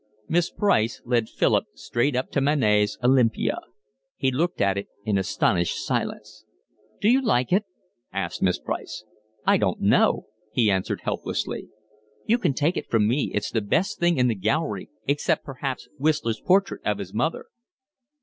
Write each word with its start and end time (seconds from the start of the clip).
Miss 0.27 0.49
Price 0.49 0.99
led 1.05 1.29
Philip 1.29 1.65
straight 1.75 2.15
up 2.15 2.31
to 2.31 2.41
Manet's 2.41 2.97
Olympia. 3.03 3.59
He 4.17 4.31
looked 4.31 4.59
at 4.59 4.75
it 4.75 4.87
in 5.05 5.15
astonished 5.19 5.77
silence. 5.85 6.43
"Do 6.99 7.07
you 7.07 7.21
like 7.21 7.53
it?" 7.53 7.65
asked 8.11 8.41
Miss 8.41 8.57
Price. 8.57 9.03
"I 9.45 9.57
don't 9.57 9.79
know," 9.79 10.25
he 10.53 10.71
answered 10.71 11.01
helplessly. 11.01 11.69
"You 12.25 12.39
can 12.39 12.55
take 12.55 12.77
it 12.77 12.89
from 12.89 13.07
me 13.07 13.27
that 13.27 13.37
it's 13.37 13.51
the 13.51 13.61
best 13.61 13.99
thing 13.99 14.17
in 14.17 14.27
the 14.27 14.33
gallery 14.33 14.89
except 15.05 15.45
perhaps 15.45 15.87
Whistler's 15.99 16.41
portrait 16.41 16.81
of 16.83 16.97
his 16.97 17.13
mother." 17.13 17.45